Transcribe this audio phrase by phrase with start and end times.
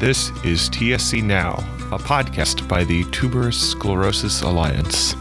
[0.00, 1.56] This is TSC Now,
[1.92, 5.12] a podcast by the Tuberous Sclerosis Alliance.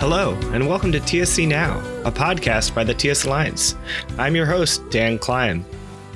[0.00, 3.76] Hello, and welcome to TSC Now, a podcast by the TS Alliance.
[4.16, 5.62] I'm your host, Dan Klein.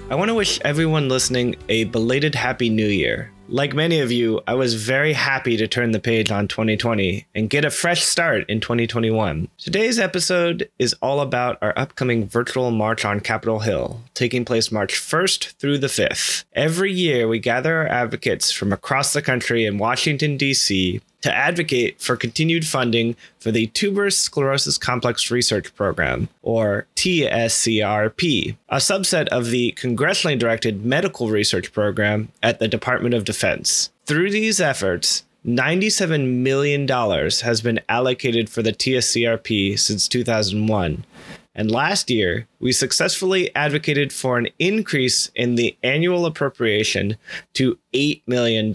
[0.08, 3.30] I want to wish everyone listening a belated Happy New Year.
[3.48, 7.50] Like many of you, I was very happy to turn the page on 2020 and
[7.50, 9.48] get a fresh start in 2021.
[9.58, 14.94] Today's episode is all about our upcoming virtual March on Capitol Hill, taking place March
[14.94, 16.44] 1st through the 5th.
[16.54, 21.98] Every year, we gather our advocates from across the country in Washington, D.C to advocate
[22.02, 29.46] for continued funding for the Tuberous Sclerosis Complex Research Program, or TSCRP, a subset of
[29.46, 33.90] the congressionally directed medical research program at the Department of Defense.
[34.04, 41.06] Through these efforts, $97 million has been allocated for the TSCRP since 2001.
[41.54, 47.16] And last year, we successfully advocated for an increase in the annual appropriation
[47.54, 48.74] to $8 million.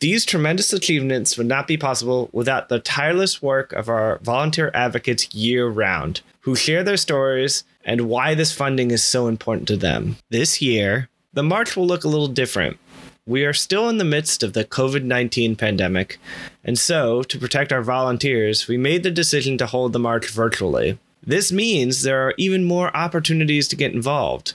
[0.00, 5.34] These tremendous achievements would not be possible without the tireless work of our volunteer advocates
[5.34, 10.16] year round, who share their stories and why this funding is so important to them.
[10.30, 12.78] This year, the march will look a little different.
[13.26, 16.18] We are still in the midst of the COVID 19 pandemic,
[16.64, 20.98] and so, to protect our volunteers, we made the decision to hold the march virtually.
[21.22, 24.54] This means there are even more opportunities to get involved.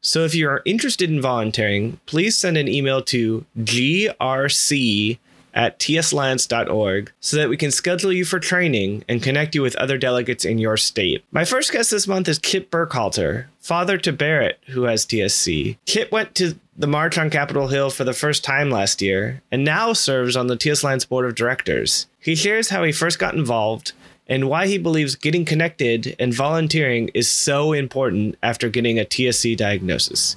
[0.00, 5.18] So if you are interested in volunteering, please send an email to grc
[5.56, 9.96] at tsalliance.org so that we can schedule you for training and connect you with other
[9.96, 11.24] delegates in your state.
[11.32, 15.78] My first guest this month is Chip Burkhalter, father to Barrett, who has TSC.
[15.86, 19.64] Chip went to the March on Capitol Hill for the first time last year and
[19.64, 22.06] now serves on the TS Alliance board of directors.
[22.20, 23.92] He shares how he first got involved
[24.26, 29.56] and why he believes getting connected and volunteering is so important after getting a TSC
[29.56, 30.36] diagnosis.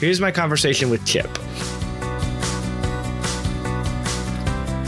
[0.00, 1.28] Here's my conversation with Chip.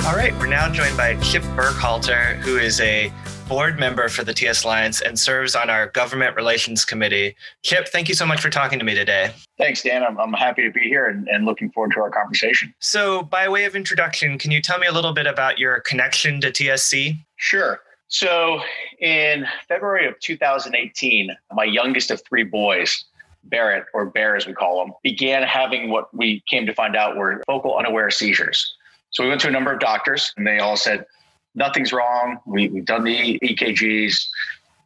[0.06, 3.12] All right, we're now joined by Chip Burkhalter, who is a
[3.48, 7.34] board member for the TS Alliance and serves on our government relations committee.
[7.64, 9.32] Chip, thank you so much for talking to me today.
[9.58, 10.04] Thanks, Dan.
[10.04, 12.72] I'm, I'm happy to be here and, and looking forward to our conversation.
[12.78, 16.40] So, by way of introduction, can you tell me a little bit about your connection
[16.42, 17.18] to TSC?
[17.36, 17.80] Sure.
[18.10, 18.60] So
[18.98, 23.04] in February of 2018, my youngest of three boys,
[23.44, 27.16] Barrett, or Bear as we call him, began having what we came to find out
[27.16, 28.74] were focal unaware seizures.
[29.10, 31.06] So we went to a number of doctors and they all said,
[31.54, 32.38] nothing's wrong.
[32.46, 34.26] We, have done the EKGs.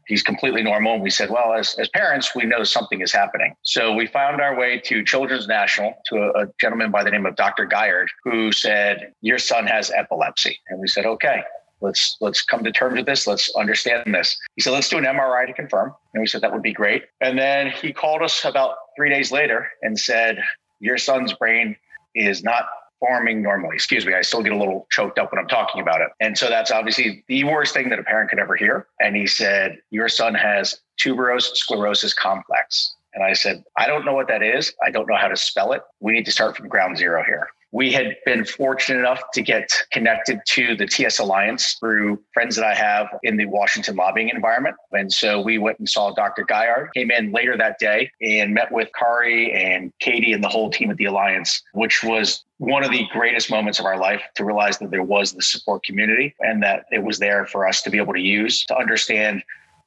[0.07, 0.95] He's completely normal.
[0.95, 3.57] And we said, well, as, as parents, we know something is happening.
[3.63, 7.25] So we found our way to Children's National to a, a gentleman by the name
[7.25, 7.67] of Dr.
[7.67, 10.61] Guyard, who said, your son has epilepsy.
[10.69, 11.43] And we said, okay,
[11.81, 13.27] let's let's come to terms with this.
[13.27, 14.37] Let's understand this.
[14.57, 15.95] He said let's do an mri to confirm.
[16.13, 17.05] And we said that would be great.
[17.21, 20.39] And then he called us about three days later and said
[20.81, 21.77] your son's brain
[22.15, 22.65] is not
[23.01, 23.75] forming normally.
[23.75, 26.09] Excuse me i still get a little choked up when i'm talking about it.
[26.21, 28.87] And so that's obviously the worst thing that a parent could ever hear.
[29.01, 32.95] And he said your son has tuberous sclerosis complex.
[33.13, 34.75] And I said, I don't know what that is.
[34.85, 35.83] I don't know how to spell it.
[36.01, 39.69] We need to start from ground zero here we had been fortunate enough to get
[39.91, 44.77] connected to the TS Alliance through friends that I have in the Washington lobbying environment.
[44.93, 46.45] And so we went and saw Dr.
[46.45, 50.71] Guyard, came in later that day and met with Kari and Katie and the whole
[50.71, 54.45] team at the Alliance, which was one of the greatest moments of our life to
[54.45, 57.91] realize that there was the support community and that it was there for us to
[57.91, 59.43] be able to use to understand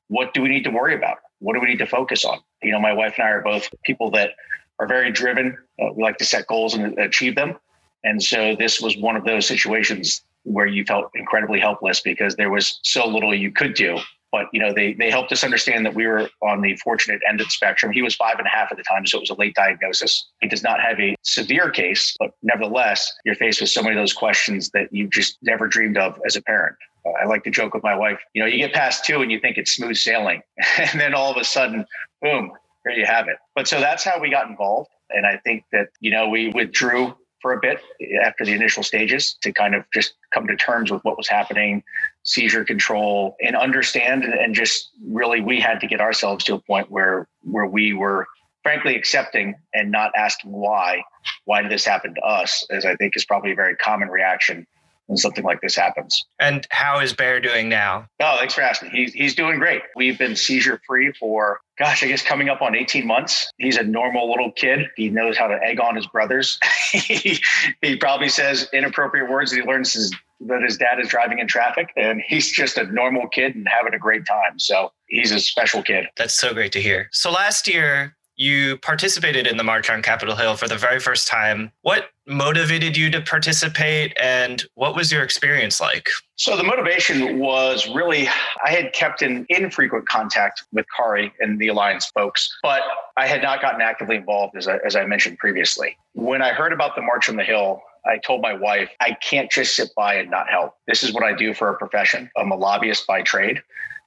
[0.10, 1.20] what do we need to worry about?
[1.40, 2.40] What do we need to focus on?
[2.62, 4.32] You know, my wife and I are both people that
[4.78, 5.58] are very driven.
[5.82, 7.56] Uh, we like to set goals and achieve them.
[8.04, 12.50] And so this was one of those situations where you felt incredibly helpless because there
[12.50, 14.00] was so little you could do.
[14.32, 17.40] But you know, they they helped us understand that we were on the fortunate end
[17.40, 17.94] of the spectrum.
[17.94, 20.28] He was five and a half at the time, so it was a late diagnosis.
[20.42, 24.02] He does not have a severe case, but nevertheless, you're faced with so many of
[24.02, 26.76] those questions that you just never dreamed of as a parent.
[27.06, 29.32] Uh, I like to joke with my wife, you know, you get past two and
[29.32, 30.42] you think it's smooth sailing,
[30.78, 31.86] and then all of a sudden,
[32.22, 32.52] boom,
[32.86, 33.38] here you have it.
[33.56, 34.90] But so that's how we got involved.
[35.10, 37.16] And I think that, you know, we withdrew
[37.48, 37.80] for a bit
[38.22, 41.82] after the initial stages to kind of just come to terms with what was happening,
[42.24, 44.26] seizure control, and understand.
[44.26, 48.28] And just really, we had to get ourselves to a point where where we were
[48.64, 51.02] frankly accepting and not asking why.
[51.46, 52.66] Why did this happen to us?
[52.70, 54.68] As I think is probably a very common reaction
[55.08, 56.26] when something like this happens.
[56.40, 58.08] And how is Bear doing now?
[58.22, 58.92] Oh, thanks for asking.
[58.92, 59.82] He's he's doing great.
[59.96, 63.52] We've been seizure free for gosh, I guess coming up on 18 months.
[63.58, 64.88] He's a normal little kid.
[64.96, 66.60] He knows how to egg on his brothers.
[66.92, 67.40] he,
[67.82, 71.48] he probably says inappropriate words that he learns his that his dad is driving in
[71.48, 74.60] traffic and he's just a normal kid and having a great time.
[74.60, 76.06] So he's a special kid.
[76.16, 77.10] That's so great to hear.
[77.12, 81.28] So last year, you participated in the March on Capitol Hill for the very first
[81.28, 81.72] time.
[81.82, 86.08] What motivated you to participate and what was your experience like?
[86.36, 88.28] So the motivation was really
[88.64, 92.84] I had kept in infrequent contact with Kari and the Alliance folks, but
[93.18, 95.98] I had not gotten actively involved as I, as I mentioned previously.
[96.14, 99.52] When I heard about the March on the Hill, I told my wife, I can't
[99.52, 100.76] just sit by and not help.
[100.88, 102.30] This is what I do for a profession.
[102.38, 103.62] I'm a lobbyist by trade.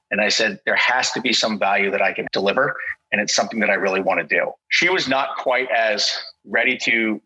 [0.09, 2.75] And I said, there has to be some value that I can deliver.
[3.11, 4.51] And it's something that I really want to do.
[4.69, 6.11] She was not quite as
[6.45, 7.21] ready to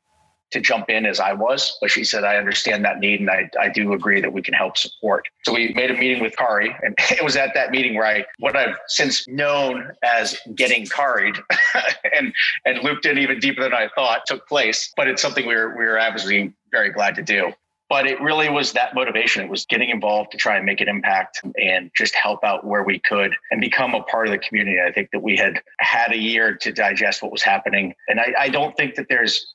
[0.51, 3.49] to jump in as I was, but she said, I understand that need and I,
[3.59, 5.27] I do agree that we can help support.
[5.43, 8.25] So we made a meeting with Kari, and it was at that meeting where I,
[8.39, 11.37] what I've since known as getting Karied
[12.15, 12.33] and,
[12.63, 14.93] and looped in even deeper than I thought took place.
[14.95, 17.51] But it's something we're we're obviously very glad to do
[17.89, 19.43] but it really was that motivation.
[19.43, 22.83] It was getting involved to try and make an impact and just help out where
[22.83, 24.77] we could and become a part of the community.
[24.81, 27.93] I think that we had had a year to digest what was happening.
[28.07, 29.53] And I, I don't think that there's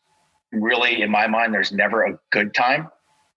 [0.52, 2.88] really, in my mind, there's never a good time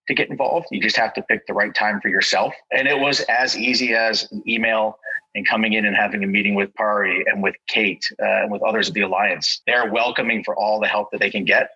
[0.08, 0.68] to get involved.
[0.70, 2.54] You just have to pick the right time for yourself.
[2.72, 5.00] And it was as easy as an email
[5.34, 8.62] and coming in and having a meeting with Kari and with Kate uh, and with
[8.62, 9.62] others of the Alliance.
[9.66, 11.72] They're welcoming for all the help that they can get.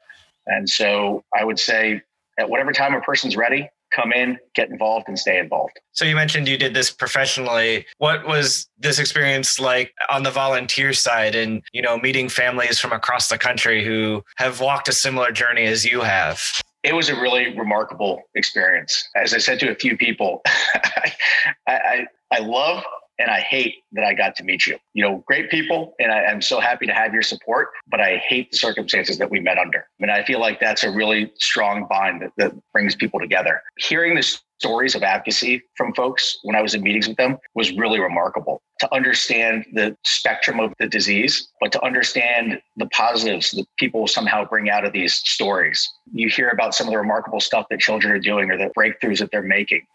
[0.46, 2.02] And so I would say
[2.38, 5.80] at whatever time a person's ready, come in, get involved, and stay involved.
[5.92, 7.86] So you mentioned you did this professionally.
[7.98, 12.92] What was this experience like on the volunteer side and, you know, meeting families from
[12.92, 16.42] across the country who have walked a similar journey as you have?
[16.84, 19.10] It was a really remarkable experience.
[19.16, 21.14] As I said to a few people, I,
[21.68, 22.84] I, I love
[23.20, 24.78] and I hate that I got to meet you.
[24.94, 28.18] You know, great people, and I, am so happy to have your support, but I
[28.28, 29.80] hate the circumstances that we met under.
[29.80, 33.62] I mean, I feel like that's a really strong bond that, that brings people together.
[33.78, 37.72] Hearing the stories of advocacy from folks when I was in meetings with them was
[37.74, 43.66] really remarkable to understand the spectrum of the disease, but to understand the positives that
[43.78, 45.88] people somehow bring out of these stories.
[46.14, 49.20] You hear about some of the remarkable stuff that children are doing or the breakthroughs
[49.20, 49.86] that they're making.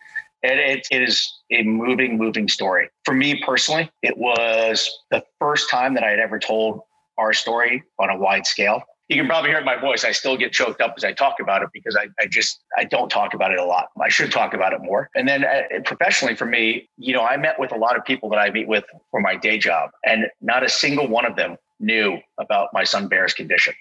[0.42, 2.88] It, it is a moving, moving story.
[3.04, 6.80] For me personally, it was the first time that I had ever told
[7.18, 8.82] our story on a wide scale.
[9.08, 10.04] You can probably hear my voice.
[10.04, 12.84] I still get choked up as I talk about it because I, I just I
[12.84, 13.88] don't talk about it a lot.
[14.00, 15.10] I should talk about it more.
[15.14, 18.30] And then uh, professionally, for me, you know, I met with a lot of people
[18.30, 21.56] that I meet with for my day job, and not a single one of them
[21.78, 23.74] knew about my son Bear's condition.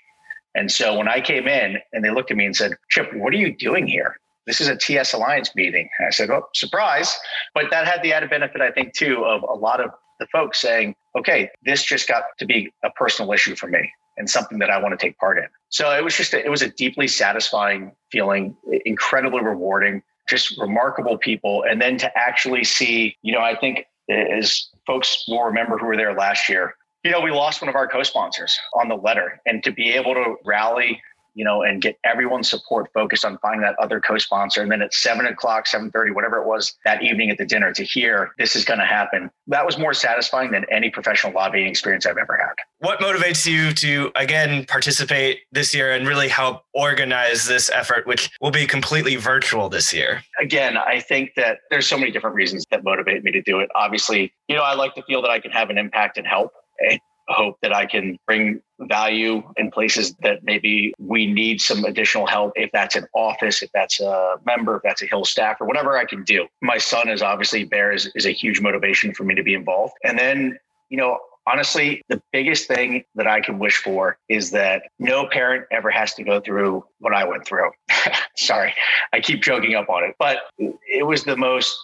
[0.54, 3.32] And so when I came in and they looked at me and said, Chip, what
[3.34, 4.18] are you doing here?
[4.52, 5.88] This is a TS Alliance meeting.
[5.98, 7.18] And I said, oh, surprise.
[7.54, 10.60] But that had the added benefit, I think, too, of a lot of the folks
[10.60, 14.70] saying, okay, this just got to be a personal issue for me and something that
[14.70, 15.46] I want to take part in.
[15.70, 21.18] So it was just, a, it was a deeply satisfying feeling, incredibly rewarding, just remarkable
[21.18, 21.64] people.
[21.64, 25.96] And then to actually see, you know, I think as folks will remember who were
[25.96, 26.76] there last year,
[27.06, 30.14] you know, we lost one of our co-sponsors on the letter and to be able
[30.14, 31.02] to rally
[31.34, 34.62] you know, and get everyone's support focused on finding that other co-sponsor.
[34.62, 37.74] And then at seven o'clock, seven thirty, whatever it was that evening at the dinner,
[37.74, 41.68] to hear this is going to happen, that was more satisfying than any professional lobbying
[41.68, 42.54] experience I've ever had.
[42.80, 48.30] What motivates you to again participate this year and really help organize this effort, which
[48.42, 50.24] will be completely virtual this year?
[50.40, 53.70] Again, I think that there's so many different reasons that motivate me to do it.
[53.76, 56.52] Obviously, you know, I like to feel that I can have an impact and help
[57.28, 62.54] hope that I can bring value in places that maybe we need some additional help.
[62.56, 65.98] If that's an office, if that's a member, if that's a Hill staff, or whatever
[65.98, 66.48] I can do.
[66.62, 69.94] My son is obviously Bear is, is a huge motivation for me to be involved.
[70.04, 70.58] And then,
[70.90, 75.66] you know, honestly, the biggest thing that I can wish for is that no parent
[75.72, 77.72] ever has to go through what I went through.
[78.38, 78.74] Sorry,
[79.14, 81.78] I keep joking up on it, but it was the most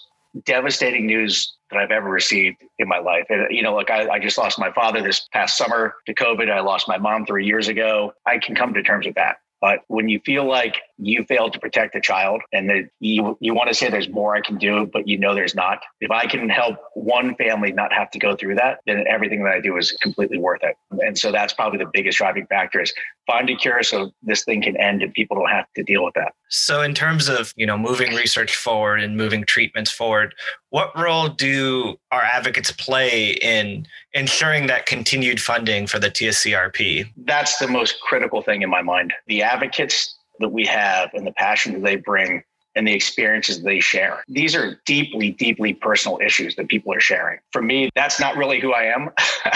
[0.45, 3.25] devastating news that I've ever received in my life.
[3.29, 6.49] And, you know, like I, I just lost my father this past summer to COVID.
[6.49, 8.13] I lost my mom three years ago.
[8.25, 9.37] I can come to terms with that.
[9.59, 13.53] But when you feel like you failed to protect a child and that you you
[13.53, 15.79] want to say there's more I can do, but you know there's not.
[16.01, 19.53] If I can help one family not have to go through that, then everything that
[19.53, 20.75] I do is completely worth it.
[20.99, 22.93] And so that's probably the biggest driving factor is
[23.27, 26.13] find a cure so this thing can end and people don't have to deal with
[26.15, 26.33] that.
[26.49, 30.33] So in terms of, you know, moving research forward and moving treatments forward,
[30.69, 37.11] what role do our advocates play in ensuring that continued funding for the TSCRP?
[37.25, 39.13] That's the most critical thing in my mind.
[39.27, 42.43] The advocates that we have and the passion that they bring
[42.75, 44.23] and the experiences they share.
[44.27, 47.39] These are deeply, deeply personal issues that people are sharing.
[47.51, 49.09] For me, that's not really who I am.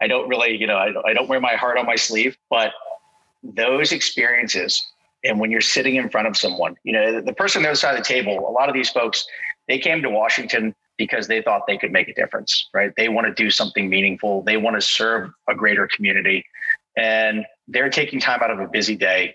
[0.00, 2.36] I don't really, you know, I don't, I don't wear my heart on my sleeve,
[2.48, 2.72] but
[3.42, 4.86] those experiences
[5.24, 7.76] And when you're sitting in front of someone, you know, the person on the other
[7.76, 9.26] side of the table, a lot of these folks,
[9.66, 12.92] they came to Washington because they thought they could make a difference, right?
[12.96, 14.42] They want to do something meaningful.
[14.42, 16.44] They want to serve a greater community.
[16.96, 19.34] And they're taking time out of a busy day.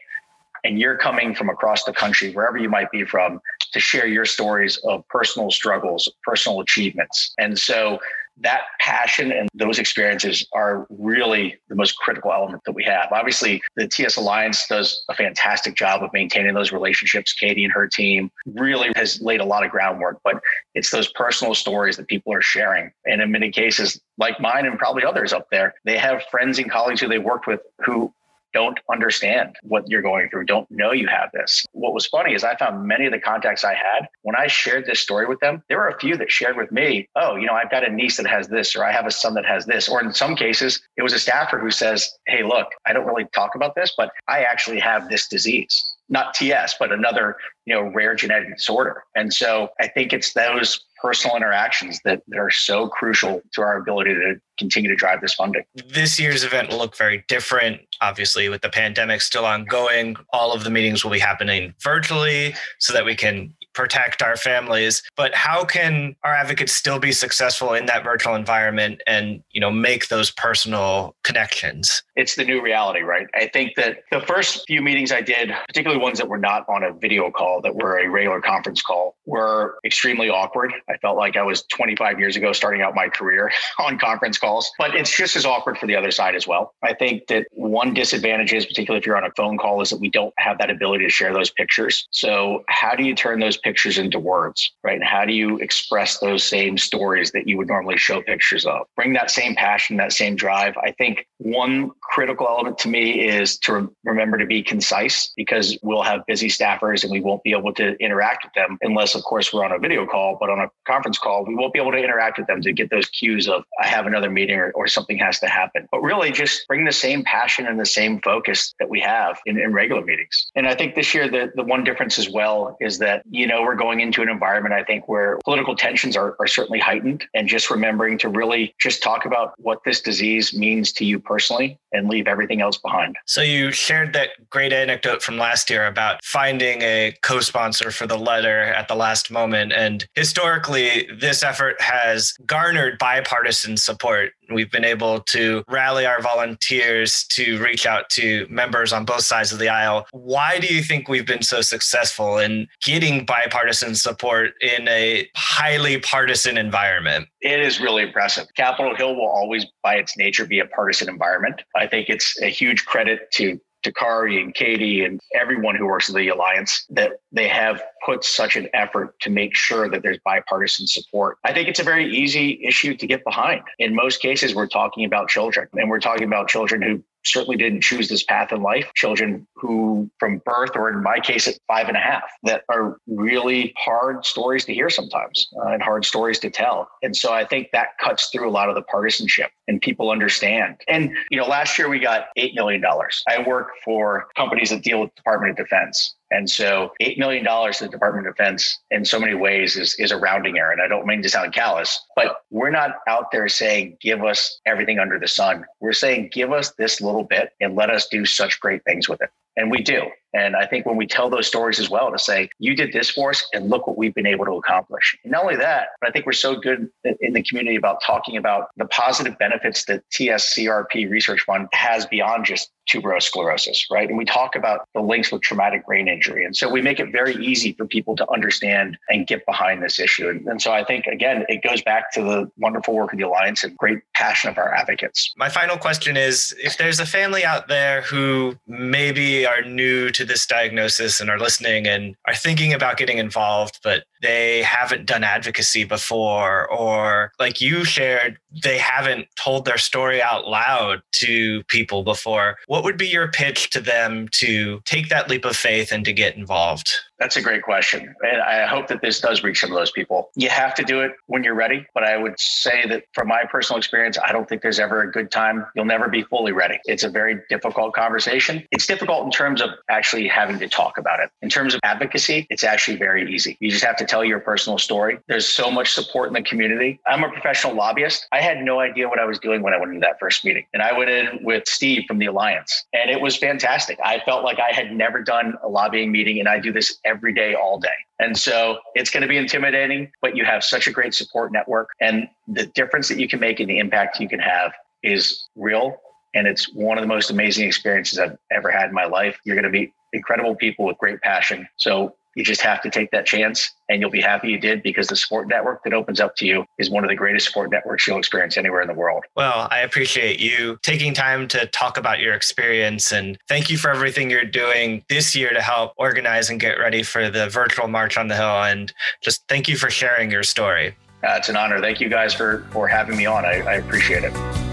[0.64, 3.40] And you're coming from across the country, wherever you might be from,
[3.74, 7.34] to share your stories of personal struggles, personal achievements.
[7.38, 8.00] And so
[8.42, 13.10] that passion and those experiences are really the most critical element that we have.
[13.12, 17.34] Obviously, the TS Alliance does a fantastic job of maintaining those relationships.
[17.34, 20.42] Katie and her team really has laid a lot of groundwork, but
[20.74, 22.92] it's those personal stories that people are sharing.
[23.06, 26.70] And in many cases, like mine and probably others up there, they have friends and
[26.72, 28.14] colleagues who they worked with who
[28.54, 31.66] don't understand what you're going through, don't know you have this.
[31.72, 34.86] What was funny is I found many of the contacts I had when I shared
[34.86, 37.54] this story with them, there were a few that shared with me, oh, you know,
[37.54, 39.88] I've got a niece that has this, or I have a son that has this.
[39.90, 43.26] Or in some cases, it was a staffer who says, hey, look, I don't really
[43.36, 47.92] talk about this, but I actually have this disease not TS, but another, you know,
[47.94, 49.04] rare genetic disorder.
[49.16, 53.78] And so I think it's those personal interactions that, that are so crucial to our
[53.78, 55.64] ability to continue to drive this funding.
[55.90, 57.82] This year's event will look very different.
[58.00, 62.94] Obviously, with the pandemic still ongoing, all of the meetings will be happening virtually so
[62.94, 67.86] that we can protect our families but how can our advocates still be successful in
[67.88, 73.28] that virtual environment and you know make those personal connections it's the new reality right
[73.34, 76.84] i think that the first few meetings i did particularly ones that were not on
[76.84, 81.36] a video call that were a regular conference call were extremely awkward i felt like
[81.36, 85.36] i was 25 years ago starting out my career on conference calls but it's just
[85.36, 89.00] as awkward for the other side as well i think that one disadvantage is particularly
[89.00, 91.34] if you're on a phone call is that we don't have that ability to share
[91.34, 94.96] those pictures so how do you turn those pictures into words, right?
[94.96, 98.88] And how do you express those same stories that you would normally show pictures of?
[98.96, 100.76] Bring that same passion, that same drive.
[100.78, 106.02] I think one critical element to me is to remember to be concise because we'll
[106.02, 109.54] have busy staffers and we won't be able to interact with them unless, of course,
[109.54, 110.38] we're on a video call.
[110.40, 112.90] But on a conference call, we won't be able to interact with them to get
[112.90, 115.88] those cues of I have another meeting or, or something has to happen.
[115.92, 119.60] But really, just bring the same passion and the same focus that we have in,
[119.60, 120.48] in regular meetings.
[120.56, 123.64] And I think this year, the, the one difference as well is that, you know,
[123.64, 127.26] we're going into an environment, I think, where political tensions are, are certainly heightened.
[127.34, 131.33] And just remembering to really just talk about what this disease means to you personally
[131.34, 133.16] personally and leave everything else behind.
[133.26, 138.18] So you shared that great anecdote from last year about finding a co-sponsor for the
[138.18, 139.74] letter at the last moment.
[139.74, 147.26] And historically, this effort has garnered bipartisan support We've been able to rally our volunteers
[147.30, 150.06] to reach out to members on both sides of the aisle.
[150.12, 156.00] Why do you think we've been so successful in getting bipartisan support in a highly
[156.00, 157.28] partisan environment?
[157.42, 158.48] It is really impressive.
[158.56, 161.62] Capitol Hill will always, by its nature, be a partisan environment.
[161.84, 166.16] I think it's a huge credit to Dakari and Katie and everyone who works in
[166.16, 170.88] the alliance that they have put such an effort to make sure that there's bipartisan
[170.88, 171.40] support.
[171.44, 173.64] I think it's a very easy issue to get behind.
[173.80, 177.82] In most cases, we're talking about children, and we're talking about children who certainly didn't
[177.82, 178.92] choose this path in life.
[178.96, 182.98] Children who, from birth, or in my case, at five and a half, that are
[183.08, 186.90] really hard stories to hear sometimes uh, and hard stories to tell.
[187.02, 190.78] And so I think that cuts through a lot of the partisanship and people understand.
[190.88, 192.84] And, you know, last year we got $8 million.
[193.28, 196.16] I work for companies that deal with Department of Defense.
[196.34, 200.12] And so $8 million to the Department of Defense in so many ways is, is
[200.12, 200.72] a rounding error.
[200.72, 204.60] And I don't mean to sound callous, but we're not out there saying, give us
[204.66, 205.66] everything under the sun.
[205.80, 209.22] We're saying, give us this little bit and let us do such great things with
[209.22, 209.30] it.
[209.56, 210.10] And we do.
[210.34, 213.10] And I think when we tell those stories as well to say, you did this
[213.10, 215.18] for us and look what we've been able to accomplish.
[215.24, 216.90] And not only that, but I think we're so good
[217.22, 222.46] in the community about talking about the positive benefits that TSCRP Research Fund has beyond
[222.46, 224.10] just tuberous sclerosis, right?
[224.10, 226.46] And we talk about the links with traumatic brain injury.
[226.46, 230.00] And so we make it very easy for people to understand and get behind this
[230.00, 230.30] issue.
[230.30, 233.26] And, and, so I think, again, it goes back to the wonderful work of the
[233.26, 235.34] Alliance and great passion of our advocates.
[235.38, 240.23] My final question is if there's a family out there who maybe are new to
[240.26, 245.24] this diagnosis and are listening and are thinking about getting involved, but they haven't done
[245.24, 252.04] advocacy before, or like you shared, they haven't told their story out loud to people
[252.04, 256.06] before, what would be your pitch to them to take that leap of faith and
[256.06, 256.92] to get involved?
[257.20, 258.14] That's a great question.
[258.22, 260.30] And I hope that this does reach some of those people.
[260.36, 261.86] You have to do it when you're ready.
[261.94, 265.12] But I would say that from my personal experience, I don't think there's ever a
[265.12, 265.66] good time.
[265.76, 266.80] You'll never be fully ready.
[266.84, 268.68] It's a very difficult conversation.
[268.72, 271.30] It's difficult in terms of actually having to talk about it.
[271.42, 273.58] In terms of advocacy, it's actually very easy.
[273.62, 275.18] You just have to tell your personal story.
[275.28, 277.00] There's so much support in the community.
[277.08, 278.28] I'm a professional lobbyist.
[278.32, 280.68] I had no idea what I was doing when I went into that first meeting.
[280.72, 283.98] And I went in with Steve from the Alliance, and it was fantastic.
[284.06, 287.34] I felt like I had never done a lobbying meeting, and I do this every
[287.34, 287.90] day, all day.
[288.20, 291.90] And so it's going to be intimidating, but you have such a great support network.
[292.00, 295.98] And the difference that you can make and the impact you can have is real.
[296.36, 299.40] And it's one of the most amazing experiences I've ever had in my life.
[299.44, 301.68] You're going to meet incredible people with great passion.
[301.78, 305.08] So you just have to take that chance and you'll be happy you did because
[305.08, 308.08] the sport network that opens up to you is one of the greatest sport networks
[308.08, 309.24] you'll experience anywhere in the world.
[309.36, 313.92] Well, I appreciate you taking time to talk about your experience and thank you for
[313.92, 318.18] everything you're doing this year to help organize and get ready for the virtual March
[318.18, 318.64] on the Hill.
[318.64, 320.96] And just thank you for sharing your story.
[321.24, 321.80] Uh, it's an honor.
[321.80, 323.46] Thank you guys for, for having me on.
[323.46, 324.73] I, I appreciate it.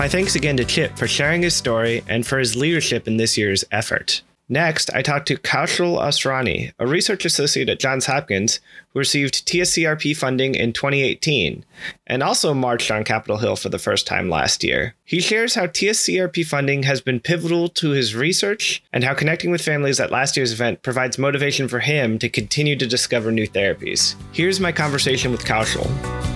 [0.00, 3.36] My thanks again to Chip for sharing his story and for his leadership in this
[3.36, 4.22] year's effort.
[4.48, 10.16] Next, I talked to Kaushal Asrani, a research associate at Johns Hopkins who received TSCRP
[10.16, 11.66] funding in 2018
[12.06, 14.94] and also marched on Capitol Hill for the first time last year.
[15.04, 19.60] He shares how TSCRP funding has been pivotal to his research and how connecting with
[19.60, 24.14] families at last year's event provides motivation for him to continue to discover new therapies.
[24.32, 26.29] Here's my conversation with Kaushal.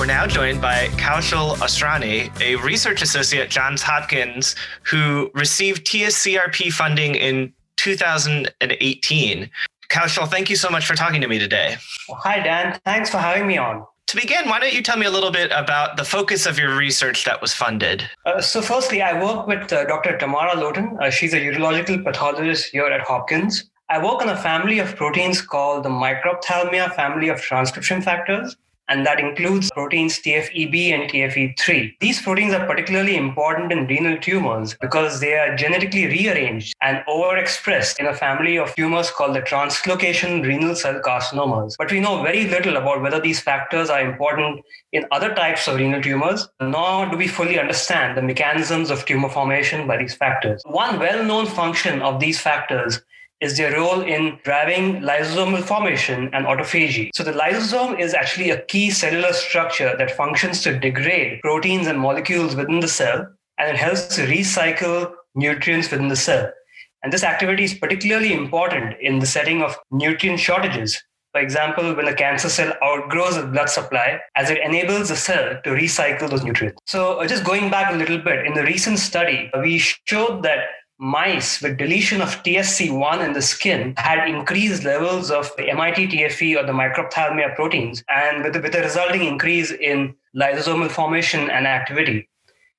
[0.00, 6.72] We're now joined by Kaushal Asrani, a research associate at Johns Hopkins who received TSCRP
[6.72, 9.50] funding in 2018.
[9.90, 11.76] Kaushal, thank you so much for talking to me today.
[12.08, 12.80] Hi, Dan.
[12.86, 13.84] Thanks for having me on.
[14.06, 16.74] To begin, why don't you tell me a little bit about the focus of your
[16.74, 18.08] research that was funded?
[18.24, 20.16] Uh, so, firstly, I work with uh, Dr.
[20.16, 20.98] Tamara Lotan.
[20.98, 23.68] Uh, she's a urological pathologist here at Hopkins.
[23.90, 28.56] I work on a family of proteins called the microphthalmia family of transcription factors
[28.90, 31.94] and that includes proteins TFEB and TFE3.
[32.00, 38.00] These proteins are particularly important in renal tumors because they are genetically rearranged and overexpressed
[38.00, 41.76] in a family of tumors called the translocation renal cell carcinomas.
[41.78, 45.76] But we know very little about whether these factors are important in other types of
[45.76, 50.62] renal tumors, nor do we fully understand the mechanisms of tumor formation by these factors.
[50.66, 53.00] One well known function of these factors
[53.40, 57.10] is their role in driving lysosomal formation and autophagy.
[57.14, 61.98] So the lysosome is actually a key cellular structure that functions to degrade proteins and
[61.98, 63.26] molecules within the cell,
[63.58, 66.50] and it helps to recycle nutrients within the cell.
[67.02, 71.02] And this activity is particularly important in the setting of nutrient shortages.
[71.32, 75.60] For example, when a cancer cell outgrows its blood supply, as it enables the cell
[75.62, 76.80] to recycle those nutrients.
[76.86, 80.58] So, uh, just going back a little bit, in the recent study, we showed that
[81.00, 86.72] mice with deletion of TSC1 in the skin had increased levels of MIT-TFE or the
[86.72, 92.28] microphthalmia proteins, and with, with a resulting increase in lysosomal formation and activity.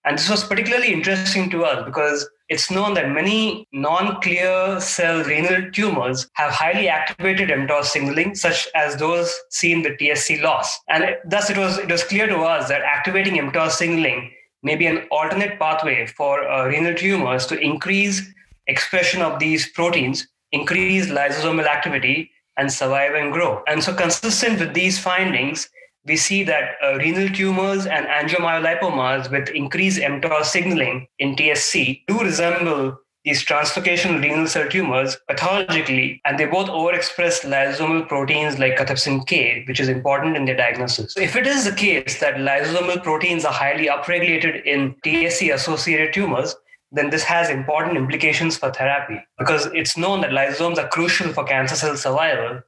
[0.06, 5.72] And this was particularly interesting to us because it's known that many non-clear cell renal
[5.72, 10.80] tumors have highly activated mTOR signaling, such as those seen with TSC loss.
[10.90, 14.32] And thus, it was it was clear to us that activating mTOR signaling
[14.64, 18.22] maybe an alternate pathway for uh, renal tumors to increase
[18.68, 23.64] expression of these proteins, increase lysosomal activity, and survive and grow.
[23.68, 25.70] And so, consistent with these findings,
[26.06, 32.20] we see that uh, renal tumors and angiomyolipomas with increased mTOR signaling in TSC do
[32.20, 39.26] resemble these translocation renal cell tumors pathologically, and they both overexpress lysosomal proteins like cathepsin
[39.28, 41.14] K, which is important in their diagnosis.
[41.14, 46.14] So if it is the case that lysosomal proteins are highly upregulated in TSC associated
[46.14, 46.56] tumors,
[46.92, 51.44] then this has important implications for therapy because it's known that lysosomes are crucial for
[51.44, 52.62] cancer cell survival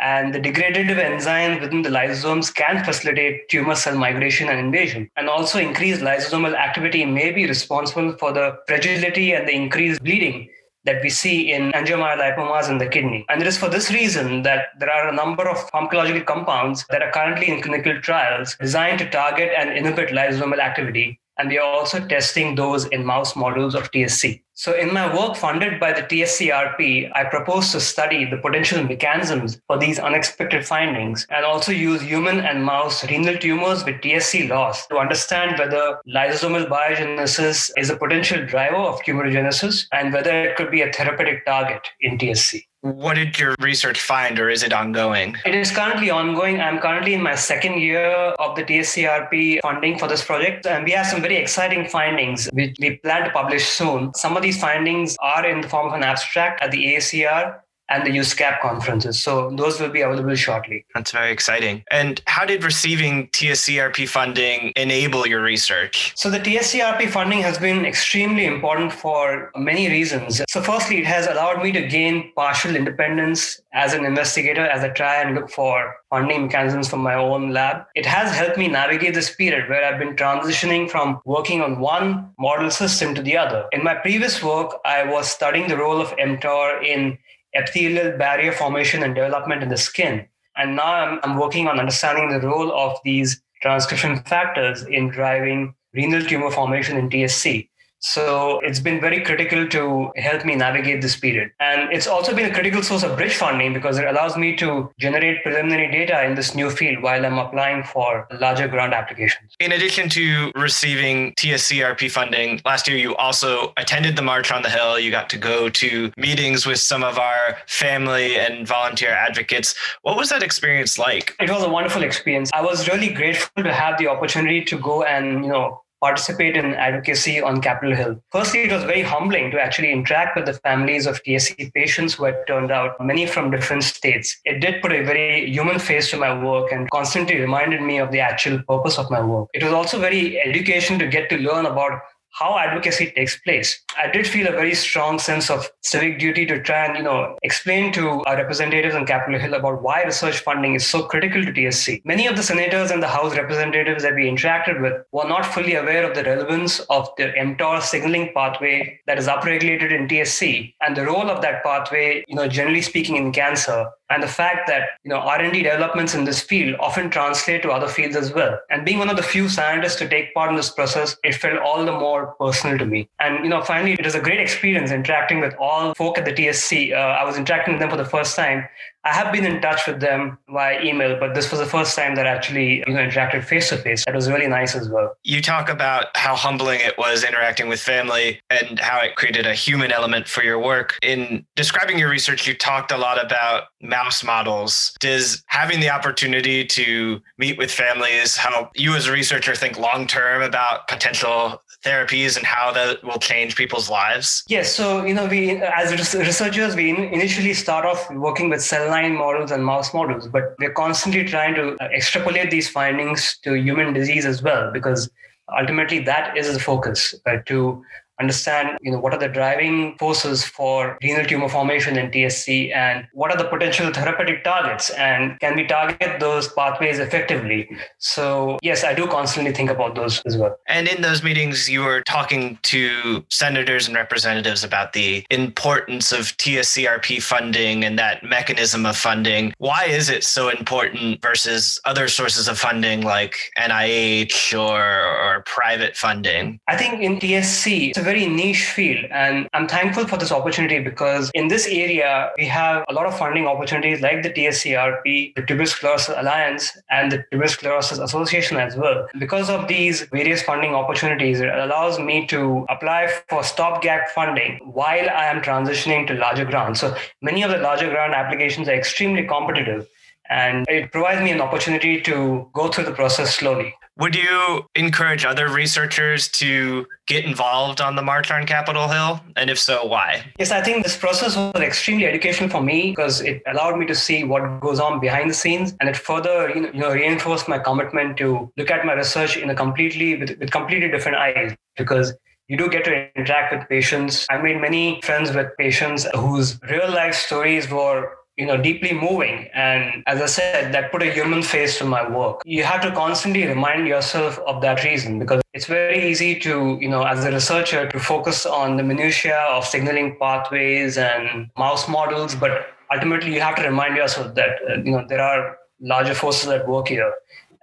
[0.00, 5.10] and the degradative enzymes within the lysosomes can facilitate tumor cell migration and invasion.
[5.16, 10.48] And also, increased lysosomal activity may be responsible for the fragility and the increased bleeding
[10.84, 13.26] that we see in angiomyolipomas in the kidney.
[13.28, 17.02] And it is for this reason that there are a number of pharmacological compounds that
[17.02, 21.72] are currently in clinical trials designed to target and inhibit lysosomal activity and we are
[21.72, 24.42] also testing those in mouse models of TSC.
[24.52, 29.58] So, in my work funded by the TSCRP, I propose to study the potential mechanisms
[29.66, 34.86] for these unexpected findings and also use human and mouse renal tumors with TSC loss
[34.88, 40.70] to understand whether lysosomal biogenesis is a potential driver of tumorigenesis and whether it could
[40.70, 42.66] be a therapeutic target in TSC.
[42.82, 45.36] What did your research find, or is it ongoing?
[45.44, 46.62] It is currently ongoing.
[46.62, 48.06] I'm currently in my second year
[48.38, 52.76] of the TSCRP funding for this project, and we have some very exciting findings which
[52.80, 54.14] we plan to publish soon.
[54.14, 58.06] Some of these findings are in the form of an abstract at the AACR, and
[58.06, 59.20] the USCAP conferences.
[59.20, 60.84] So those will be available shortly.
[60.94, 61.84] That's very exciting.
[61.90, 66.12] And how did receiving TSCRP funding enable your research?
[66.16, 70.40] So the TSCRP funding has been extremely important for many reasons.
[70.48, 74.88] So firstly, it has allowed me to gain partial independence as an investigator as I
[74.88, 77.84] try and look for funding mechanisms for my own lab.
[77.94, 82.32] It has helped me navigate this period where I've been transitioning from working on one
[82.38, 83.66] model system to the other.
[83.72, 87.18] In my previous work, I was studying the role of mTOR in
[87.54, 90.26] epithelial barrier formation and development in the skin.
[90.56, 95.74] And now I'm, I'm working on understanding the role of these transcription factors in driving
[95.94, 97.69] renal tumor formation in TSC.
[98.00, 101.52] So it's been very critical to help me navigate this period.
[101.60, 104.90] And it's also been a critical source of bridge funding because it allows me to
[104.98, 109.54] generate preliminary data in this new field while I'm applying for larger grant applications.
[109.60, 114.70] In addition to receiving TSCRP funding, last year you also attended the March on the
[114.70, 114.98] Hill.
[114.98, 119.74] You got to go to meetings with some of our family and volunteer advocates.
[120.02, 121.36] What was that experience like?
[121.38, 122.50] It was a wonderful experience.
[122.54, 126.74] I was really grateful to have the opportunity to go and, you know, participate in
[126.74, 128.22] advocacy on Capitol Hill.
[128.32, 132.24] Firstly, it was very humbling to actually interact with the families of TSC patients who
[132.24, 134.38] had turned out, many from different states.
[134.44, 138.10] It did put a very human face to my work and constantly reminded me of
[138.10, 139.48] the actual purpose of my work.
[139.52, 142.00] It was also very educational to get to learn about
[142.32, 143.82] how advocacy takes place.
[143.98, 147.36] I did feel a very strong sense of civic duty to try and, you know,
[147.42, 151.52] explain to our representatives on Capitol Hill about why research funding is so critical to
[151.52, 152.02] TSC.
[152.04, 155.74] Many of the senators and the House representatives that we interacted with were not fully
[155.74, 160.96] aware of the relevance of the mTOR signaling pathway that is upregulated in TSC and
[160.96, 164.90] the role of that pathway, you know, generally speaking in cancer and the fact that
[165.04, 168.58] you know r&d developments in this field often translate to other fields as well.
[168.70, 171.58] And being one of the few scientists to take part in this process it felt
[171.58, 173.08] all the more personal to me.
[173.20, 176.32] And you know finally it was a great experience interacting with all folk at the
[176.32, 178.68] tsc uh, i was interacting with them for the first time
[179.04, 182.14] I have been in touch with them via email, but this was the first time
[182.16, 184.04] that I actually you know, interacted face to face.
[184.04, 185.16] That was really nice as well.
[185.24, 189.54] You talk about how humbling it was interacting with family and how it created a
[189.54, 190.98] human element for your work.
[191.02, 194.94] In describing your research, you talked a lot about mouse models.
[195.00, 200.06] Does having the opportunity to meet with families help you as a researcher think long
[200.06, 204.44] term about potential therapies and how that will change people's lives?
[204.48, 204.74] Yes.
[204.74, 209.50] So, you know, we as researchers, we initially start off working with cell line models
[209.50, 214.26] and mouse models, but we're constantly trying to uh, extrapolate these findings to human disease
[214.26, 215.10] as well, because
[215.58, 217.82] ultimately that is the focus uh, to
[218.20, 223.06] understand you know what are the driving forces for renal tumor formation in TSC and
[223.12, 227.68] what are the potential therapeutic targets and can we target those pathways effectively?
[227.98, 230.56] So yes I do constantly think about those as well.
[230.68, 236.36] And in those meetings you were talking to senators and representatives about the importance of
[236.36, 239.52] TSCRP funding and that mechanism of funding.
[239.58, 245.96] Why is it so important versus other sources of funding like NIH or, or private
[245.96, 246.60] funding?
[246.68, 249.04] I think in TSC it's a very niche field.
[249.10, 253.16] And I'm thankful for this opportunity because in this area, we have a lot of
[253.16, 258.76] funding opportunities like the TSCRP, the Tuberous Sclerosis Alliance, and the Tuberous Sclerosis Association as
[258.76, 259.06] well.
[259.18, 265.08] Because of these various funding opportunities, it allows me to apply for stopgap funding while
[265.22, 266.80] I am transitioning to larger grants.
[266.80, 269.86] So many of the larger grant applications are extremely competitive
[270.30, 273.74] and it provides me an opportunity to go through the process slowly.
[274.00, 279.20] Would you encourage other researchers to get involved on the March on Capitol Hill?
[279.36, 280.24] And if so, why?
[280.38, 283.94] Yes, I think this process was extremely educational for me because it allowed me to
[283.94, 288.16] see what goes on behind the scenes and it further you know, reinforced my commitment
[288.16, 292.14] to look at my research in a completely with, with completely different eyes because
[292.48, 294.26] you do get to interact with patients.
[294.30, 299.36] I made many friends with patients whose real life stories were you know deeply moving.
[299.54, 302.42] And as i said that put a human face to my work.
[302.56, 306.88] You have to constantly remind yourself of that reason because it's very easy to you
[306.88, 312.34] know as a researcher to focus on the minutia of signaling pathways and mouse models
[312.34, 312.52] but
[312.94, 316.68] ultimately you have to remind yourself that uh, you know there are larger forces at
[316.68, 317.12] work here.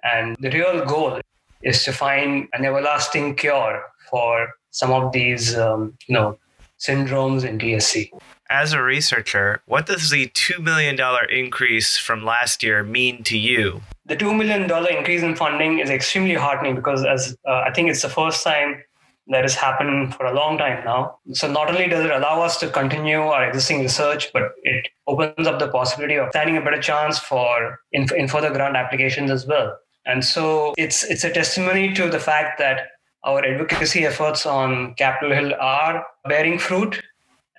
[0.04, 1.20] And the real goal
[1.62, 6.38] is to find an everlasting cure for some of these um, you know
[6.80, 8.10] syndromes in tsc
[8.50, 10.98] as a researcher, what does the $2 million
[11.30, 13.82] increase from last year mean to you?
[14.06, 14.64] The $2 million
[14.98, 18.84] increase in funding is extremely heartening because, as uh, I think it's the first time
[19.30, 21.18] that has happened for a long time now.
[21.34, 25.48] So, not only does it allow us to continue our existing research, but it opens
[25.48, 29.46] up the possibility of finding a better chance for in, in further grant applications as
[29.46, 29.78] well.
[30.06, 32.88] And so, it's it's a testimony to the fact that
[33.26, 37.02] our advocacy efforts on Capitol Hill are bearing fruit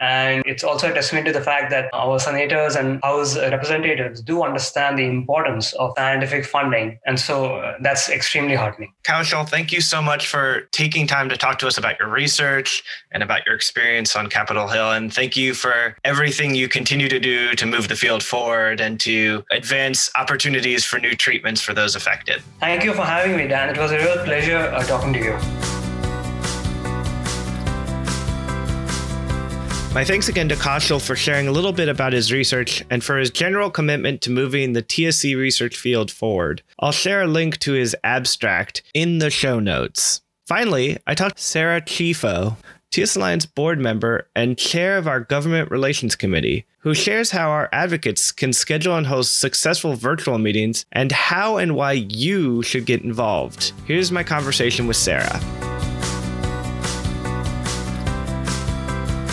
[0.00, 4.42] And it's also a testament to the fact that our senators and House representatives do
[4.42, 6.98] understand the importance of scientific funding.
[7.06, 8.92] And so uh, that's extremely heartening.
[9.04, 12.82] Kaushal, thank you so much for taking time to talk to us about your research
[13.12, 14.92] and about your experience on Capitol Hill.
[14.92, 19.00] And thank you for everything you continue to do to move the field forward and
[19.00, 22.42] to advance opportunities for new treatments for those affected.
[22.60, 23.70] Thank you for having me, Dan.
[23.70, 25.67] It was a real pleasure uh, talking to you.
[29.98, 33.18] My thanks again to Kaushal for sharing a little bit about his research and for
[33.18, 36.62] his general commitment to moving the TSC research field forward.
[36.78, 40.20] I'll share a link to his abstract in the show notes.
[40.46, 42.58] Finally, I talked to Sarah Chieffo,
[42.92, 47.68] TS Alliance board member and chair of our Government Relations Committee, who shares how our
[47.72, 53.02] advocates can schedule and host successful virtual meetings and how and why you should get
[53.02, 53.72] involved.
[53.84, 55.40] Here's my conversation with Sarah.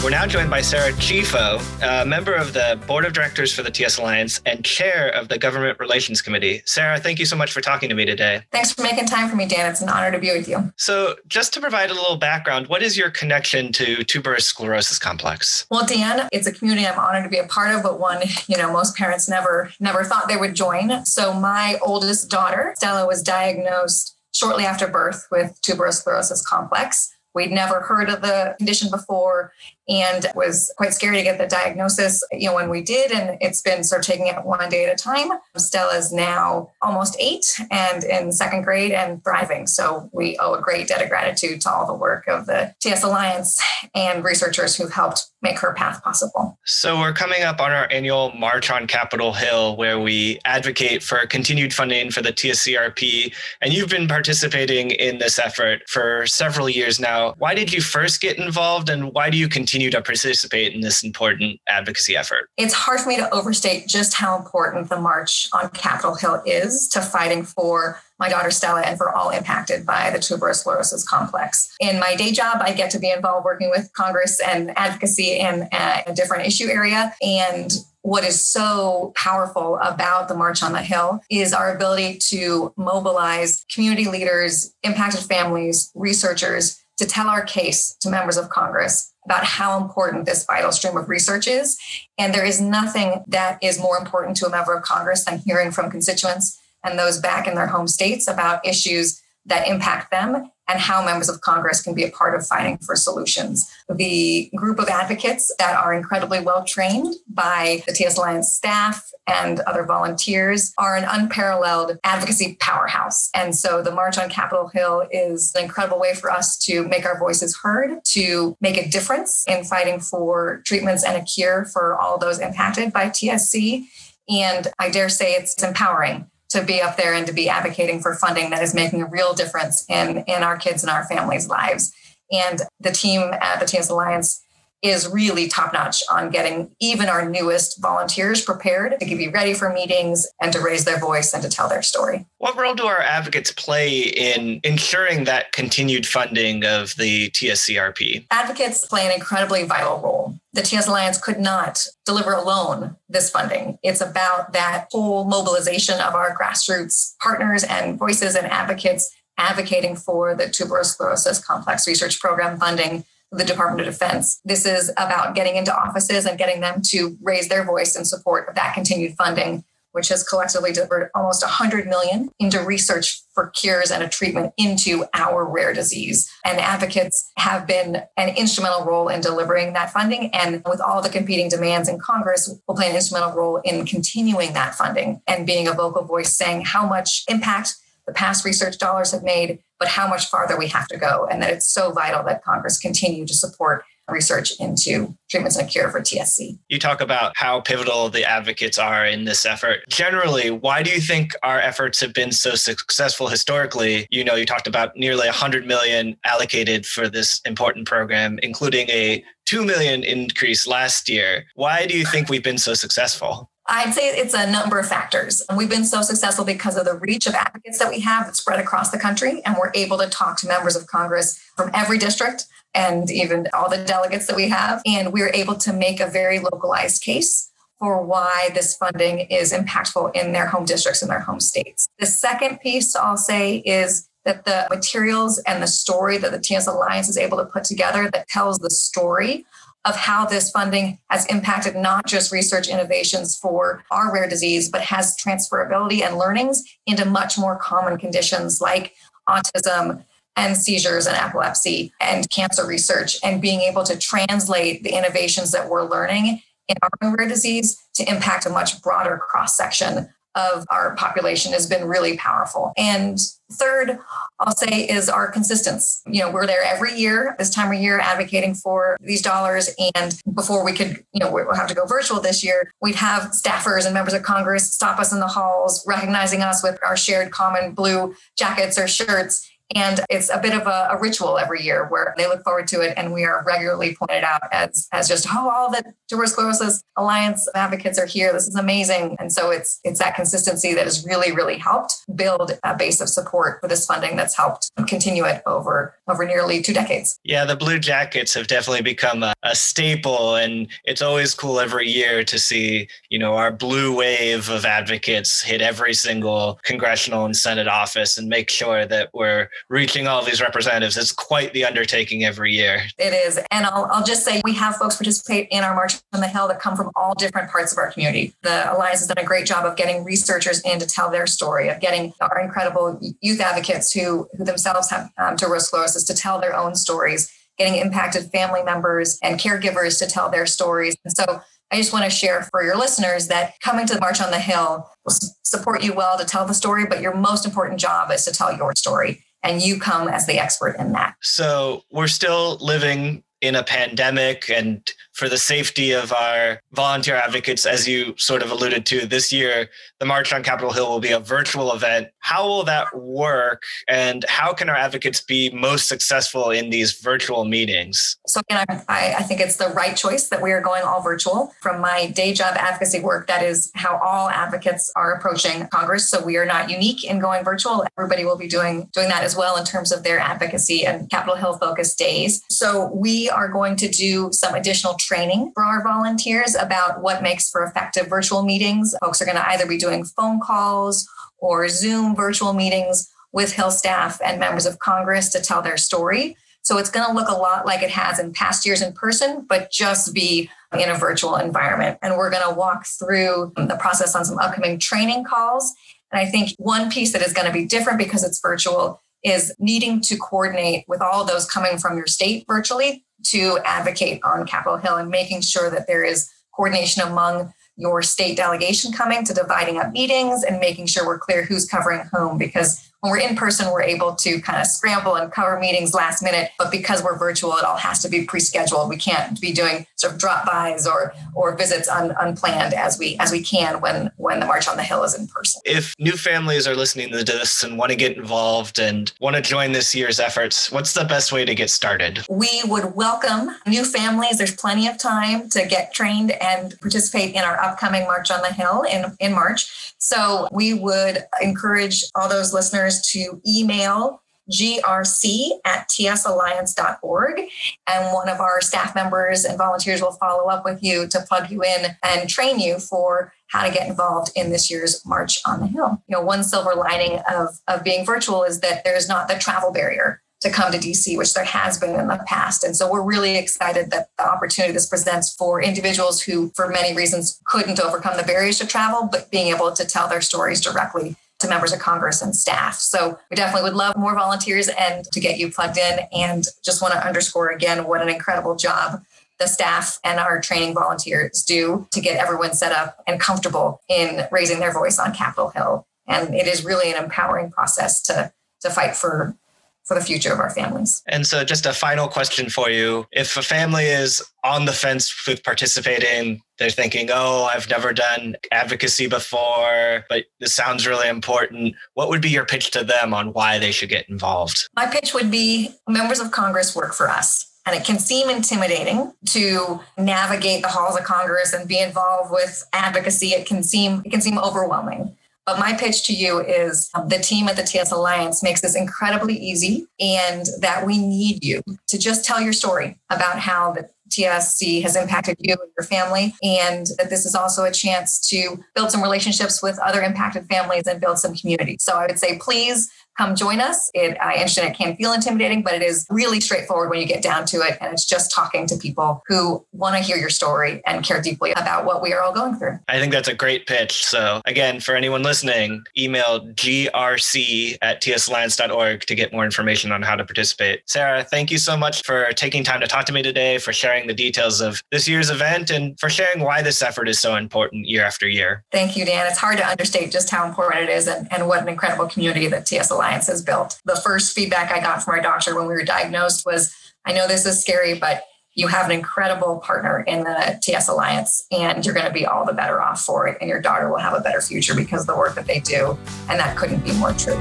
[0.05, 3.71] We're now joined by Sarah Chieffo, a member of the board of directors for the
[3.71, 6.61] TS Alliance and chair of the Government Relations Committee.
[6.65, 8.43] Sarah, thank you so much for talking to me today.
[8.51, 9.67] Thanks for making time for me, Dan.
[9.67, 10.71] It's an honor to be with you.
[10.77, 15.65] So, just to provide a little background, what is your connection to tuberous sclerosis complex?
[15.71, 18.57] Well, Dan, it's a community I'm honored to be a part of, but one you
[18.57, 21.03] know most parents never never thought they would join.
[21.03, 27.11] So, my oldest daughter, Stella, was diagnosed shortly after birth with tuberous sclerosis complex.
[27.35, 29.51] We'd never heard of the condition before
[29.87, 33.11] and it was quite scary to get the diagnosis, you know, when we did.
[33.11, 35.29] And it's been sort of taking it one day at a time.
[35.57, 39.67] Stella's now almost eight and in second grade and thriving.
[39.67, 43.03] So we owe a great debt of gratitude to all the work of the TS
[43.03, 43.61] Alliance
[43.93, 46.57] and researchers who've helped make her path possible.
[46.65, 51.25] So we're coming up on our annual March on Capitol Hill, where we advocate for
[51.27, 53.33] continued funding for the TSCRP.
[53.61, 57.35] And you've been participating in this effort for several years now.
[57.37, 59.74] Why did you first get involved and why do you continue?
[59.75, 62.49] Continue to participate in this important advocacy effort?
[62.55, 66.87] It's hard for me to overstate just how important the March on Capitol Hill is
[66.89, 71.75] to fighting for my daughter Stella and for all impacted by the tuberous sclerosis complex.
[71.81, 75.67] In my day job, I get to be involved working with Congress and advocacy in
[75.73, 77.13] a different issue area.
[77.21, 82.71] And what is so powerful about the March on the Hill is our ability to
[82.77, 89.43] mobilize community leaders, impacted families, researchers to tell our case to members of Congress about
[89.43, 91.77] how important this vital stream of research is.
[92.17, 95.71] And there is nothing that is more important to a member of Congress than hearing
[95.71, 100.79] from constituents and those back in their home states about issues that impact them and
[100.79, 103.69] how members of Congress can be a part of fighting for solutions.
[103.87, 109.59] The group of advocates that are incredibly well trained by the TS Alliance staff and
[109.61, 113.29] other volunteers are an unparalleled advocacy powerhouse.
[113.33, 117.05] And so the March on Capitol Hill is an incredible way for us to make
[117.05, 121.95] our voices heard, to make a difference in fighting for treatments and a cure for
[121.95, 123.85] all those impacted by TSC.
[124.29, 128.15] And I dare say it's empowering to be up there and to be advocating for
[128.15, 131.93] funding that is making a real difference in, in our kids and our families' lives.
[132.31, 134.44] And the team at the TS Alliance
[134.81, 139.71] is really top notch on getting even our newest volunteers prepared to be ready for
[139.71, 142.25] meetings and to raise their voice and to tell their story.
[142.37, 148.27] What role do our advocates play in ensuring that continued funding of the TSCRP?
[148.31, 150.35] Advocates play an incredibly vital role.
[150.53, 153.77] The TS Alliance could not deliver alone this funding.
[153.83, 160.33] It's about that whole mobilization of our grassroots partners and voices and advocates advocating for
[160.33, 163.03] the tuberous sclerosis complex research program funding
[163.37, 164.39] the Department of Defense.
[164.45, 168.49] This is about getting into offices and getting them to raise their voice in support
[168.49, 173.91] of that continued funding, which has collectively delivered almost 100 million into research for cures
[173.91, 176.29] and a treatment into our rare disease.
[176.43, 180.33] And advocates have been an instrumental role in delivering that funding.
[180.33, 184.53] And with all the competing demands in Congress, will play an instrumental role in continuing
[184.53, 187.75] that funding and being a vocal voice saying how much impact
[188.07, 191.27] the past research dollars have made, but how much farther we have to go.
[191.29, 195.89] And that it's so vital that Congress continue to support research into treatments and cure
[195.89, 196.59] for TSC.
[196.69, 199.79] You talk about how pivotal the advocates are in this effort.
[199.89, 204.07] Generally, why do you think our efforts have been so successful historically?
[204.11, 209.23] You know, you talked about nearly 100 million allocated for this important program, including a
[209.45, 211.45] 2 million increase last year.
[211.55, 213.49] Why do you think we've been so successful?
[213.67, 215.41] I'd say it's a number of factors.
[215.55, 218.59] We've been so successful because of the reach of advocates that we have that spread
[218.59, 222.45] across the country, and we're able to talk to members of Congress from every district
[222.75, 224.81] and even all the delegates that we have.
[224.85, 227.49] And we're able to make a very localized case
[227.79, 231.87] for why this funding is impactful in their home districts and their home states.
[231.99, 236.67] The second piece I'll say is that the materials and the story that the TS
[236.67, 239.45] Alliance is able to put together that tells the story
[239.85, 244.81] of how this funding has impacted not just research innovations for our rare disease, but
[244.81, 248.95] has transferability and learnings into much more common conditions like
[249.29, 250.03] autism
[250.35, 255.69] and seizures and epilepsy and cancer research, and being able to translate the innovations that
[255.69, 260.95] we're learning in our rare disease to impact a much broader cross section of our
[260.95, 262.73] population has been really powerful.
[262.77, 263.19] And
[263.51, 263.99] third,
[264.39, 266.01] I'll say is our consistency.
[266.07, 269.69] You know, we're there every year, this time of year, advocating for these dollars.
[269.95, 273.31] And before we could, you know, we'll have to go virtual this year, we'd have
[273.31, 277.31] staffers and members of Congress stop us in the halls, recognizing us with our shared
[277.31, 281.87] common blue jackets or shirts and it's a bit of a, a, ritual every year
[281.87, 282.93] where they look forward to it.
[282.97, 287.47] And we are regularly pointed out as, as just, oh, all the tuberous sclerosis alliance
[287.55, 288.31] advocates are here.
[288.31, 289.15] This is amazing.
[289.19, 293.09] And so it's, it's that consistency that has really, really helped build a base of
[293.09, 297.19] support for this funding that's helped continue it over, over nearly two decades.
[297.23, 300.35] Yeah, the blue jackets have definitely become a, a staple.
[300.35, 305.41] And it's always cool every year to see, you know, our blue wave of advocates
[305.41, 310.41] hit every single congressional and Senate office and make sure that we're reaching all these
[310.41, 310.97] representatives.
[310.97, 312.81] It's quite the undertaking every year.
[312.97, 313.39] It is.
[313.51, 316.47] And I'll, I'll just say we have folks participate in our March on the Hill
[316.47, 318.33] that come from all different parts of our community.
[318.43, 321.69] The Alliance has done a great job of getting researchers in to tell their story,
[321.69, 326.75] of getting our incredible youth advocates who, who themselves have um, to tell their own
[326.75, 330.95] stories, getting impacted family members and caregivers to tell their stories.
[331.03, 331.41] And so
[331.71, 334.39] I just want to share for your listeners that coming to the March on the
[334.39, 338.25] Hill will support you well to tell the story, but your most important job is
[338.25, 341.15] to tell your story and you come as the expert in that.
[341.21, 344.81] So we're still living in a pandemic and
[345.15, 349.69] for the safety of our volunteer advocates, as you sort of alluded to this year,
[349.99, 352.09] the March on Capitol Hill will be a virtual event.
[352.19, 353.63] How will that work?
[353.87, 358.17] And how can our advocates be most successful in these virtual meetings?
[358.27, 361.53] So, again, I, I think it's the right choice that we are going all virtual.
[361.61, 366.09] From my day job advocacy work, that is how all advocates are approaching Congress.
[366.09, 367.85] So, we are not unique in going virtual.
[367.97, 371.35] Everybody will be doing, doing that as well in terms of their advocacy and Capitol
[371.37, 372.43] Hill focused days.
[372.49, 377.49] So, we are going to do some additional training for our volunteers about what makes
[377.49, 378.95] for effective virtual meetings.
[379.01, 383.71] Folks are going to either be doing phone calls or Zoom virtual meetings with Hill
[383.71, 386.35] staff and members of Congress to tell their story.
[386.61, 389.45] So it's going to look a lot like it has in past years in person,
[389.47, 391.99] but just be in a virtual environment.
[392.01, 395.73] And we're going to walk through the process on some upcoming training calls.
[396.11, 399.53] And I think one piece that is going to be different because it's virtual is
[399.57, 404.77] needing to coordinate with all those coming from your state virtually to advocate on Capitol
[404.77, 409.77] Hill and making sure that there is coordination among your state delegation coming to dividing
[409.77, 413.71] up meetings and making sure we're clear who's covering whom because when we're in person,
[413.71, 416.49] we're able to kind of scramble and cover meetings last minute.
[416.57, 418.89] But because we're virtual, it all has to be pre-scheduled.
[418.89, 423.31] We can't be doing sort of drop-bys or or visits un, unplanned as we as
[423.31, 425.61] we can when when the March on the Hill is in person.
[425.65, 429.41] If new families are listening to this and want to get involved and want to
[429.41, 432.25] join this year's efforts, what's the best way to get started?
[432.27, 434.39] We would welcome new families.
[434.39, 438.51] There's plenty of time to get trained and participate in our upcoming March on the
[438.51, 439.93] Hill in, in March.
[439.97, 447.41] So we would encourage all those listeners to email grc at tsalliance.org.
[447.87, 451.49] And one of our staff members and volunteers will follow up with you to plug
[451.49, 455.61] you in and train you for how to get involved in this year's March on
[455.61, 456.01] the Hill.
[456.07, 459.71] You know, one silver lining of, of being virtual is that there's not the travel
[459.71, 462.63] barrier to come to DC, which there has been in the past.
[462.63, 466.95] And so we're really excited that the opportunity this presents for individuals who, for many
[466.95, 471.15] reasons, couldn't overcome the barriers to travel, but being able to tell their stories directly
[471.45, 472.75] to members of Congress and staff.
[472.75, 475.99] So we definitely would love more volunteers and to get you plugged in.
[476.11, 479.01] And just want to underscore again what an incredible job
[479.37, 484.25] the staff and our training volunteers do to get everyone set up and comfortable in
[484.31, 485.85] raising their voice on Capitol Hill.
[486.07, 488.31] And it is really an empowering process to
[488.61, 489.35] to fight for
[489.85, 491.03] for the future of our families.
[491.07, 493.05] And so, just a final question for you.
[493.11, 498.35] If a family is on the fence with participating, they're thinking, oh, I've never done
[498.51, 501.75] advocacy before, but this sounds really important.
[501.93, 504.67] What would be your pitch to them on why they should get involved?
[504.75, 507.51] My pitch would be members of Congress work for us.
[507.67, 512.63] And it can seem intimidating to navigate the halls of Congress and be involved with
[512.73, 513.29] advocacy.
[513.29, 515.17] It can seem it can seem overwhelming.
[515.45, 518.75] But my pitch to you is um, the team at the TS Alliance makes this
[518.75, 523.87] incredibly easy and that we need you to just tell your story about how the
[524.09, 528.63] TSC has impacted you and your family, and that this is also a chance to
[528.75, 531.77] build some relationships with other impacted families and build some community.
[531.79, 533.89] So I would say, please come join us.
[533.93, 537.21] It, I understand it can feel intimidating, but it is really straightforward when you get
[537.21, 537.77] down to it.
[537.79, 541.51] And it's just talking to people who want to hear your story and care deeply
[541.51, 542.79] about what we are all going through.
[542.87, 544.05] I think that's a great pitch.
[544.05, 550.15] So, again, for anyone listening, email grc at tsalliance.org to get more information on how
[550.15, 550.81] to participate.
[550.85, 554.07] Sarah, thank you so much for taking time to talk to me today, for sharing
[554.07, 557.85] the details of this year's event, and for sharing why this effort is so important
[557.85, 558.63] year after year.
[558.71, 559.27] Thank you, Dan.
[559.27, 562.47] It's hard to understate just how important it is and, and what an incredible community
[562.47, 563.79] that TS Alliance has built.
[563.85, 566.75] The first feedback I got from our doctor when we were diagnosed was
[567.05, 568.23] I know this is scary, but
[568.55, 572.45] you have an incredible partner in the TS Alliance, and you're going to be all
[572.45, 573.37] the better off for it.
[573.41, 575.97] And your daughter will have a better future because of the work that they do.
[576.29, 577.37] And that couldn't be more true.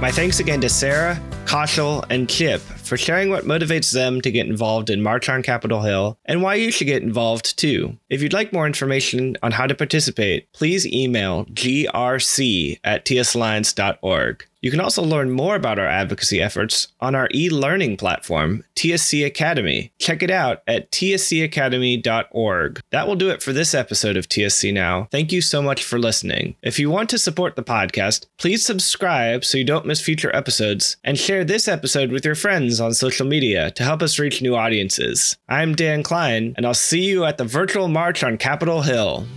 [0.00, 4.46] My thanks again to Sarah, Kaushal, and Chip for sharing what motivates them to get
[4.46, 7.96] involved in March on Capitol Hill and why you should get involved too.
[8.08, 14.46] If you'd like more information on how to participate, please email grc at tsalliance.org.
[14.66, 19.24] You can also learn more about our advocacy efforts on our e learning platform, TSC
[19.24, 19.92] Academy.
[20.00, 22.80] Check it out at tscacademy.org.
[22.90, 25.06] That will do it for this episode of TSC Now.
[25.12, 26.56] Thank you so much for listening.
[26.62, 30.96] If you want to support the podcast, please subscribe so you don't miss future episodes
[31.04, 34.56] and share this episode with your friends on social media to help us reach new
[34.56, 35.36] audiences.
[35.48, 39.28] I'm Dan Klein, and I'll see you at the virtual March on Capitol Hill.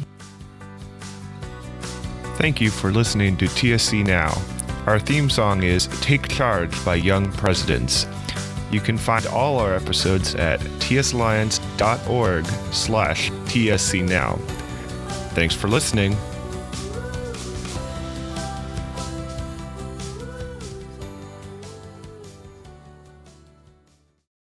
[2.38, 4.36] Thank you for listening to TSC Now.
[4.90, 8.08] Our theme song is Take Charge by Young Presidents.
[8.72, 14.40] You can find all our episodes at tsalliance.org slash tscnow.
[15.36, 16.18] Thanks for listening.